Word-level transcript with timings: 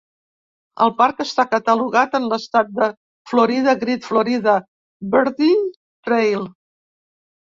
El 0.83 0.91
parc 1.01 1.19
està 1.25 1.43
catalogat 1.51 2.15
en 2.19 2.23
l'estat 2.31 2.71
de 2.79 2.87
Florida 3.33 3.75
Great 3.83 4.07
Florida 4.09 4.55
Birding 5.13 5.59
Trail 6.09 6.49